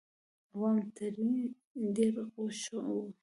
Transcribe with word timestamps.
عوام 0.53 0.77
ترې 0.95 1.29
ډېر 1.95 2.13
خوښ 2.31 2.59
وو. 2.87 3.01